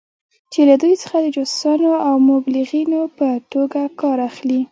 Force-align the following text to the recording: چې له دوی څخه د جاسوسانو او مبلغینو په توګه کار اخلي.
چې 0.51 0.61
له 0.69 0.75
دوی 0.81 0.95
څخه 1.03 1.17
د 1.21 1.27
جاسوسانو 1.35 1.91
او 2.07 2.15
مبلغینو 2.29 3.01
په 3.17 3.27
توګه 3.51 3.81
کار 4.01 4.17
اخلي. 4.29 4.59